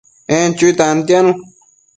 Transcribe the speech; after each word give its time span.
En 0.37 0.47
chui 0.57 0.71
tantianu 0.79 1.31